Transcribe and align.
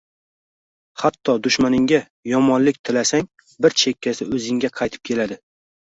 Hatto 1.01 1.35
dushmaningga 1.47 1.99
yomonlik 2.31 2.81
tilasang 2.89 3.27
bir 3.67 3.79
chekkasi 3.83 4.29
o’zingga 4.39 4.73
qaytib 4.81 5.05
keladi. 5.13 5.43